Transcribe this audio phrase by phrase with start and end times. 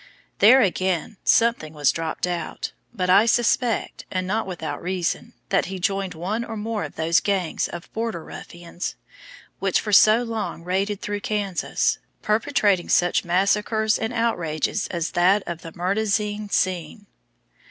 [0.39, 5.77] There, again, something was dropped out, but I suspect, and not without reason, that he
[5.77, 8.95] joined one or more of those gangs of "border ruffians"
[9.59, 15.61] which for so long raided through Kansas, perpetrating such massacres and outrages as that of
[15.61, 17.05] the Marais du Cygne.